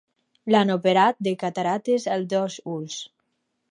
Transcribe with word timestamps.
L'han 0.53 0.71
operat 0.75 1.21
de 1.29 1.35
cataractes 1.45 2.11
als 2.19 2.29
dos 2.35 2.61
ulls. 2.79 3.01